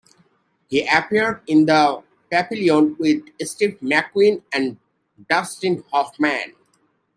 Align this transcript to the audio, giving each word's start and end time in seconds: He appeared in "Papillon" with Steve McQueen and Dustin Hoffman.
He 0.67 0.81
appeared 0.87 1.41
in 1.45 1.67
"Papillon" 2.31 2.95
with 2.97 3.21
Steve 3.43 3.77
McQueen 3.83 4.41
and 4.51 4.79
Dustin 5.29 5.83
Hoffman. 5.91 6.55